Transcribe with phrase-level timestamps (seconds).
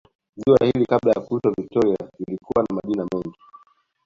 [0.37, 3.37] Ziwa hili kabla ya kuitwa Victoria lilikuwa na majina mengi